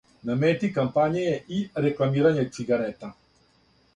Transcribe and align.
На 0.27 0.35
мети 0.43 0.69
кампање 0.77 1.25
је 1.25 1.35
и 1.57 1.59
рекламирање 1.87 2.45
цигарета. 2.57 3.13